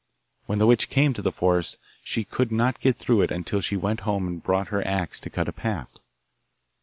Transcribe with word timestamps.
When 0.47 0.57
the 0.57 0.65
witch 0.65 0.89
came 0.89 1.13
to 1.13 1.21
the 1.21 1.31
forest 1.31 1.77
she 2.03 2.23
could 2.23 2.51
not 2.51 2.79
get 2.79 2.97
through 2.97 3.21
it 3.21 3.29
until 3.29 3.61
she 3.61 3.77
went 3.77 3.99
home 3.99 4.25
and 4.27 4.41
brought 4.41 4.69
her 4.69 4.81
axe 4.87 5.19
to 5.19 5.29
cut 5.29 5.47
a 5.47 5.53
path. 5.53 5.99